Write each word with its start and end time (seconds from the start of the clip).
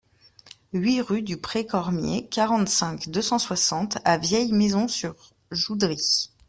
huit 0.73 0.99
rue 1.01 1.21
du 1.21 1.37
Pré 1.37 1.63
Cormier, 1.67 2.27
quarante-cinq, 2.27 3.09
deux 3.09 3.21
cent 3.21 3.37
soixante 3.37 3.99
à 4.03 4.17
Vieilles-Maisons-sur-Joudry 4.17 6.01